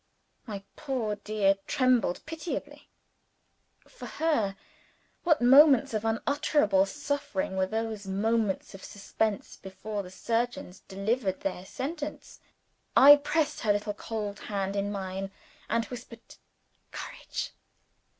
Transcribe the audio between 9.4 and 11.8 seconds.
before the surgeons delivered their